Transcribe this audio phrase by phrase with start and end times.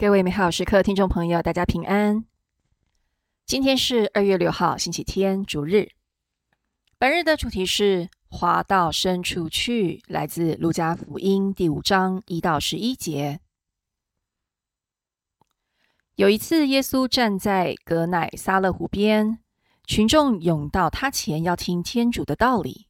[0.00, 2.24] 各位美好时刻听众朋友，大家平安。
[3.44, 5.88] 今天是二月六号，星期天，主日。
[7.00, 13.40] 本日的主题是“滑到深处去”，来自路加福音第五章一到十一节。
[16.14, 19.40] 有一次，耶稣站在格乃撒勒湖边，
[19.84, 22.86] 群众涌到他前，要听天主的道理。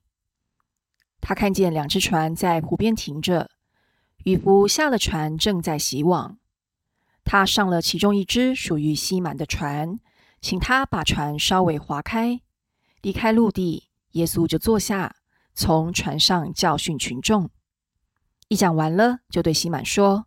[1.22, 3.48] 他看见两只船在湖边停着，
[4.24, 6.38] 渔夫下了船，正在洗网。
[7.28, 10.00] 他上了其中一只属于西满的船，
[10.40, 12.40] 请他把船稍微划开，
[13.02, 13.90] 离开陆地。
[14.12, 15.14] 耶稣就坐下，
[15.52, 17.50] 从船上教训群众。
[18.48, 20.24] 一讲完了，就对西满说：“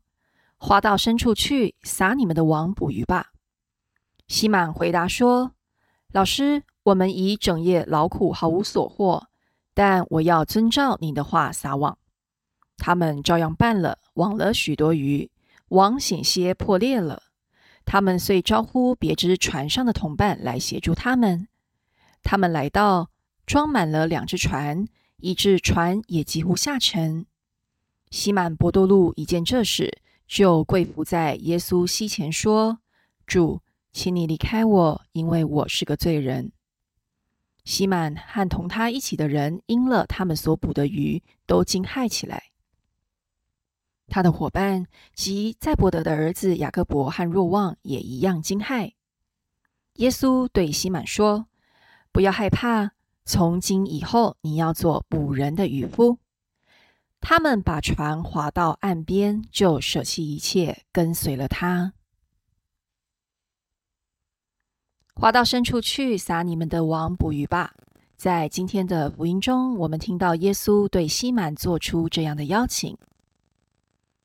[0.58, 3.32] 划到深处去，撒你们的网捕鱼吧。”
[4.30, 5.54] 西满回答说
[6.13, 9.26] ：“老师，我们已整夜劳苦，毫无所获，
[9.74, 11.98] 但我要遵照你的话撒网。”
[12.77, 15.30] 他们照样办了，网了许多鱼。
[15.72, 17.24] 网险些破裂了，
[17.86, 21.48] 他们遂招呼别只船上的同伴来协助他们。
[22.22, 23.10] 他们来到，
[23.46, 24.86] 装满了两只船，
[25.18, 27.26] 以致船也几乎下沉。
[28.10, 32.80] 西满波多禄一见这事，就跪伏在耶稣膝前说
[33.26, 33.62] ：“主，
[33.94, 36.52] 请你离开我，因为我是个罪人。”
[37.64, 42.51] 西满和同他一起的人因了他们所捕的鱼，都惊骇起来。
[44.12, 48.91] 他的伙伴及在伯德的儿子雅各伯和若望也一样惊骇。
[49.93, 51.48] 耶稣对西满说
[52.12, 52.91] ：“不要害怕，
[53.23, 56.20] 从今以后你要做捕人的渔夫。”
[57.21, 61.93] 他们把船划到岸边，就舍弃一切，跟随了他。
[65.16, 67.75] 划到深处去，撒你们的网捕鱼吧。
[68.18, 72.97] 在今天的福音中，我们听到耶稣对西满做出这样的邀请。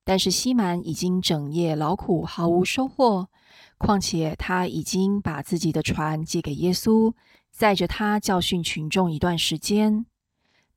[0.07, 3.29] 但是西满已经整夜劳苦，毫无收获。
[3.77, 7.13] 况且他已经把自己的船借给耶稣，
[7.51, 10.07] 载着他教训群众一段时间。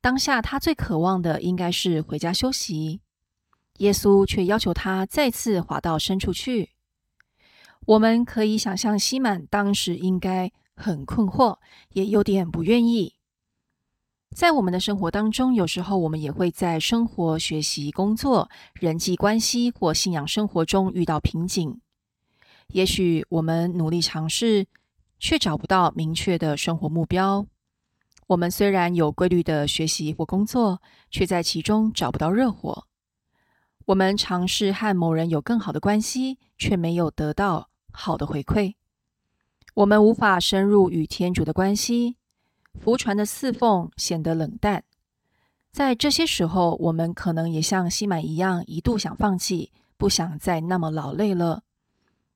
[0.02, 3.02] 当下他最渴望的应该是回家休息。
[3.78, 6.72] 耶稣却要求他再次划到深处去。
[7.86, 11.60] 我们可以想象西满当时应该很困惑，
[11.94, 13.19] 也有点不愿意。
[14.36, 21.82] 在我们的生活当中，有时候我们也会在生活、学习、工作、人际关系或信仰生活中遇到瓶颈。
[22.68, 24.68] 也许我们努力尝试，
[25.20, 27.48] 却找不到明确的生活目标。
[28.28, 30.80] 我们虽然有规律的学习或工作，
[31.10, 32.86] 却在其中找不到热火。
[33.88, 38.76] 我们尝试和某人有更好的关系，却没有得到好的回馈。
[39.74, 42.19] 我们无法深入与天主的关系。
[42.78, 44.84] 浮船的侍奉显得冷淡，
[45.72, 51.64] 在这些时候，我们可能也像西满一样，一度想放弃，不想再那么劳累了。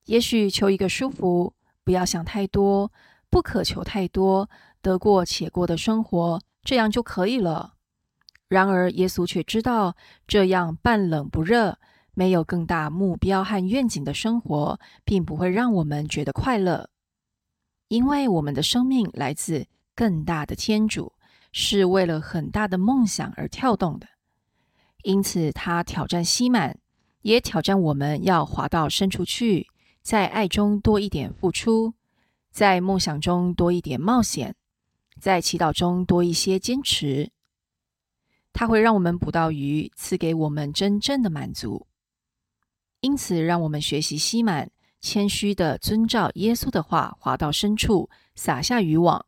[0.06, 2.92] 也许求一个舒服，不要想太多，
[3.30, 4.50] 不渴求太多，
[4.82, 7.74] 得过且过的生活，这样就可以了。
[8.50, 9.96] 然而，耶稣却知道，
[10.28, 11.80] 这样半冷不热、
[12.14, 16.90] 没有更大目标和愿景的生活，并不会让我们觉得快乐，
[17.88, 19.68] 因为我们的生命来自。
[19.96, 21.14] 更大的天主
[21.52, 24.08] 是为了很大的梦想而跳动的，
[25.04, 26.80] 因此他挑战西满，
[27.22, 29.68] 也挑战我们要滑到深处去，
[30.02, 31.94] 在爱中多一点付出，
[32.52, 34.56] 在梦想中多一点冒险，
[35.20, 37.32] 在祈祷中多一些坚持。
[38.52, 41.88] 他会让我们捕到鱼，赐给我们真正的满足。
[43.00, 44.72] 因此，让我们学习西满，
[45.02, 49.26] 谦虚的遵照耶稣的话，滑到深处，撒下渔网。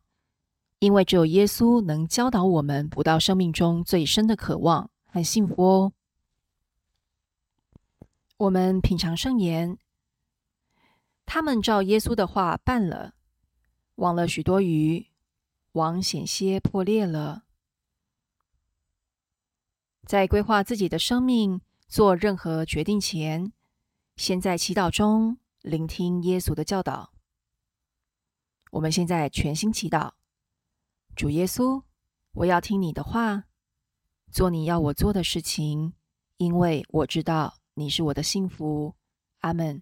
[0.78, 5.92] 因为只有耶稣能教导我们捕到生命中最深的渴望和幸福哦。
[8.36, 9.78] 我们品尝圣言，
[11.24, 13.14] 他们照耶稣的话办了，
[13.94, 15.06] 网了许多鱼，
[15.72, 17.44] 网险些破裂了。
[20.04, 23.50] 在规划自己的生命、做任何决定前，
[24.16, 27.14] 先在祈祷中聆听耶稣的教导。
[28.72, 30.12] 我们现在全心祈祷。
[31.16, 31.82] 主耶稣，
[32.32, 33.44] 我要听你的话，
[34.30, 35.94] 做你要我做的事情，
[36.36, 38.94] 因为我知道你是我的幸福。
[39.38, 39.80] 阿门。